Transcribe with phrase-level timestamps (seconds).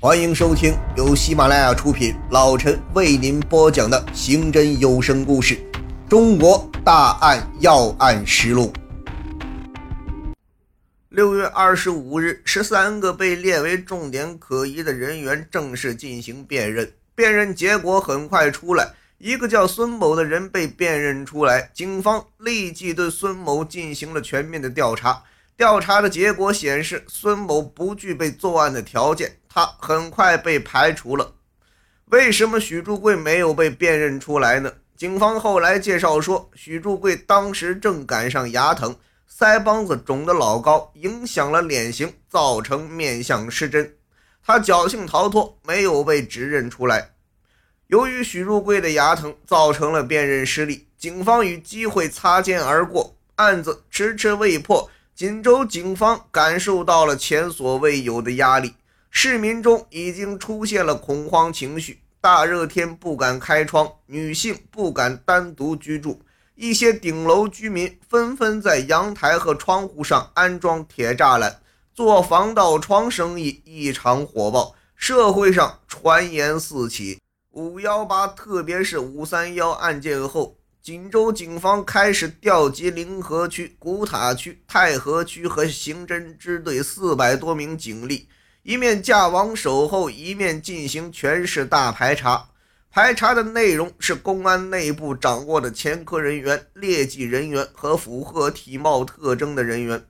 [0.00, 5.56] 欢迎收听由喜马拉雅出品，老陈为您播讲的刑侦有声故事
[6.08, 8.72] 《中国大案要案实录》。
[11.08, 25.24] 六月二十五日，十三个被列为重点可疑的人员正式进行辨认，辨认结果很快出来，一个叫孙某的人被辨认出来，警方立即对孙某进行了全面的调查。
[25.58, 31.34] 调查的结果显示，孙某不具备作案的条件，他很快被排除了。
[32.12, 34.72] 为什么许祝贵没有被辨认出来呢？
[34.96, 38.94] 警方后来介绍说，许祝贵当时正赶上牙疼，
[39.28, 43.96] 腮帮子肿得老高，影响了脸型，造成面相失真。
[44.46, 47.14] 他侥幸逃脱，没有被指认出来。
[47.88, 54.88] 由于许祝贵的牙疼造成了辨认失利，警方与机会擦肩而过，案子迟迟未破。
[55.18, 58.74] 锦州警方感受到了前所未有的压力，
[59.10, 62.00] 市民中已经出现了恐慌情绪。
[62.20, 66.22] 大热天不敢开窗，女性不敢单独居住，
[66.54, 71.60] 一些顶楼居民纷纷在阳台和窗户上安装铁栅栏，
[71.92, 74.76] 做防盗窗生意异常火爆。
[74.94, 77.18] 社会上传言四起，
[77.50, 80.57] 五幺八，特别是五三幺案件后。
[80.88, 88.26] 锦州警方开始调集临河区、古塔区、太和区和刑侦支队四百多名警力，
[88.62, 92.48] 一面架网守候，一面进行全市大排查。
[92.90, 100.06] 排查的内容是公安内部掌握的前科人员、劣迹人员和符合体貌特征的人员。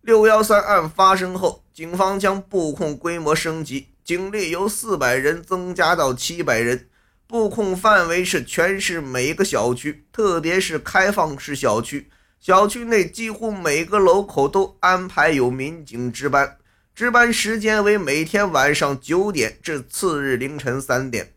[0.00, 6.87] 六幺三案发生后，警方将布控规模升级，警力由四百人增加到七百人。
[7.28, 12.08] 布控范围是全市每个小区，特别是开放式小区。
[12.40, 16.56] 小区内几乎每个楼口都安排有民警值班，
[16.94, 21.34] 值班时间为每天晚上九点至次日凌晨三点。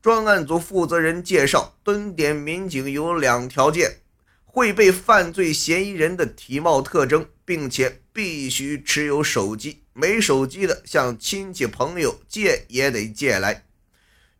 [0.00, 4.02] 专案组负责人介绍，蹲点民警有两条件：
[4.44, 13.64] 会被犯罪嫌疑人的体貌特征，并且必须持有手机，没手机的向亲戚朋友借也得借来。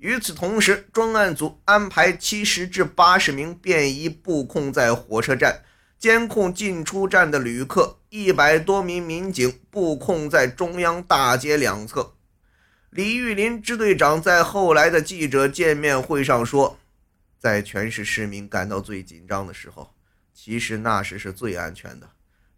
[0.05, 5.65] 与此同时，专案组安排七十至八十名便衣布控在火车站，
[5.99, 12.13] 监控进出站的旅客；一百多名民警布控在中央大街两侧。
[12.91, 16.79] 李玉林支队长在后来的记者见面会上说
[17.41, 19.95] ：“在全市市民感到最紧张的时候，
[20.35, 22.07] 其实那时是最安全的。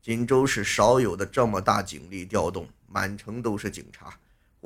[0.02, 4.12] 锦州市少有的这么大警力调动，满城都是警察。”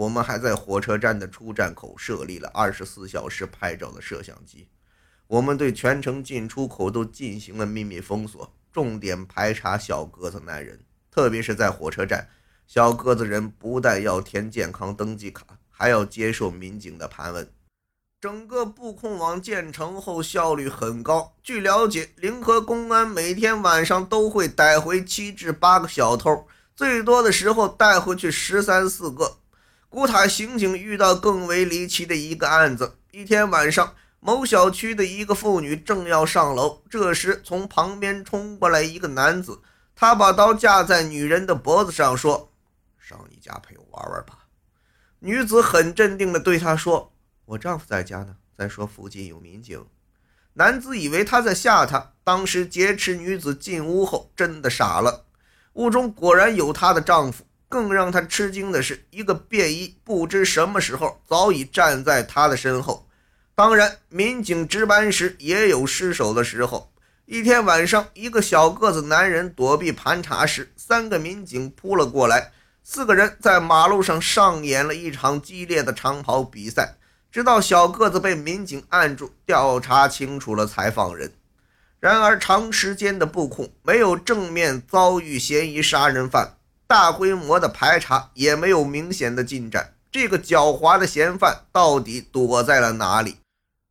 [0.01, 4.67] 我们还在火车站的出站口设立了二十四小时拍照的摄像机。
[5.27, 10.81] 我们对全城进出口都进行了秘密封锁，重点排查小个子男人，
[11.11, 12.31] 特别是在火车站，
[12.67, 17.53] 小个子人不但要填健康登记卡，还要接受民警的盘问。
[18.23, 21.35] 整个布控网建成后效率很高。
[21.43, 29.37] 据了解，临河公安每天晚上都会逮回七至八个小偷，最多的时候带回去十三四个。
[29.91, 39.61] 古塔刑警遇到更为离奇的一个案子：一天晚上，某小区的一个妇女正要上楼，这时从旁边冲过来一个男子，
[39.97, 42.53] 他把刀架在女人的脖子上，说
[43.01, 44.47] ：“上你家陪我玩玩吧。”
[45.19, 47.13] 女子很镇定地对他说
[47.47, 48.37] ：“我丈夫在家呢。
[48.57, 49.85] 再说附近有民警。”
[50.55, 55.27] 男子以为他在吓他，当时劫持女子进屋后，真的傻了。
[55.73, 57.45] 屋中果然有她的丈夫。
[57.71, 63.07] 更让他吃惊的是，一个便衣不知什么时候早已站在他的身后。
[63.55, 66.93] 当然，民警值班时也有失手的时候。
[67.27, 72.51] 一天晚上，一个小个子男人躲避盘查时，三个民警扑了过来，
[72.83, 76.97] 四个人在马路上上演了一场激烈的长跑比赛，
[77.31, 81.33] 直到小个子被民警按住，调查清楚了才放人。
[82.01, 86.57] 然而，长时间的布控没有正面遭遇嫌疑杀人犯。
[86.91, 93.37] 大规模的排查也没有明显的进展，这个狡猾的嫌犯到底躲在了哪里？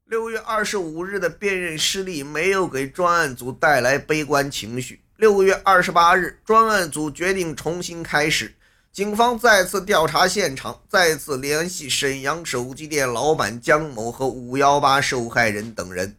[0.03, 5.00] 六月二十五日的辨认失利没有给专案组带来悲观情绪。
[5.15, 8.53] 六月二十八日，专案组决定重新开始，
[8.91, 16.18] 警方再次调查现场，再次联系沈阳手机店老板姜某和五幺八受害人等人。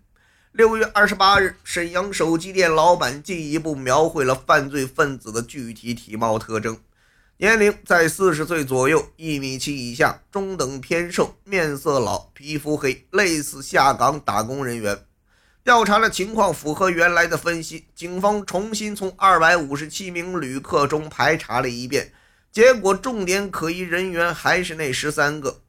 [0.53, 6.77] 六月二十八日，沈阳手机店老板进一步描绘了犯罪分子的具体体貌特征：
[7.37, 14.99] 年龄在四十岁左右，一米七以下，中等偏瘦，面色老，皮肤黑，类似下岗打工人员。
[15.63, 22.13] 调查的情况符合原来的分析，警方重新从二百五十七名旅客中排查了一遍，
[22.51, 25.61] 结果重点可疑人员还是那十三个。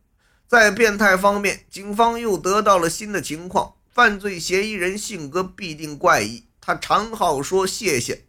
[0.47, 8.23] 在变态方面，警方又得到了新的情况：犯罪嫌疑人性格必定怪异，他常好说谢谢。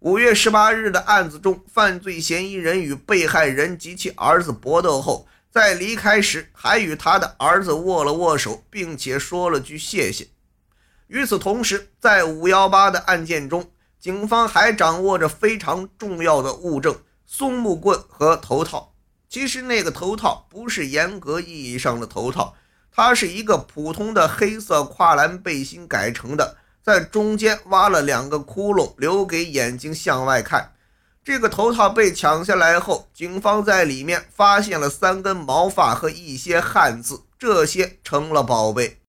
[0.00, 10.26] 五月十八日的案子中，犯罪嫌疑人与被害人及其儿子搏斗后，在离开时还与他的儿子握了握手，并且说了句谢谢。
[11.06, 13.70] 与此同时，在五幺八的案件中，
[14.00, 18.92] 警方还掌握着非常重要的物证——松木棍和头套。
[19.28, 22.56] 其实，那个头套不是严格意义上的头套，
[22.96, 30.70] 它是一个普通的黑色跨栏背心改成的，在中间挖了两个窟窿，留给眼睛向外看。
[31.24, 39.00] 这个头套被抢下来后，警方在里面发现了三根毛发和一些汗渍，这些成了宝贝。